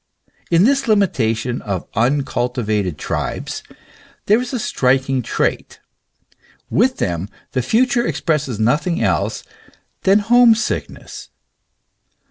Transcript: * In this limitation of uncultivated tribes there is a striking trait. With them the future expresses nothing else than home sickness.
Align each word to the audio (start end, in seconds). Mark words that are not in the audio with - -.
* 0.29 0.39
In 0.49 0.63
this 0.63 0.87
limitation 0.87 1.61
of 1.61 1.85
uncultivated 1.93 2.97
tribes 2.97 3.61
there 4.25 4.41
is 4.41 4.51
a 4.51 4.57
striking 4.57 5.21
trait. 5.21 5.79
With 6.71 6.97
them 6.97 7.29
the 7.51 7.61
future 7.61 8.03
expresses 8.07 8.59
nothing 8.59 8.99
else 9.03 9.43
than 10.01 10.17
home 10.17 10.55
sickness. 10.55 11.29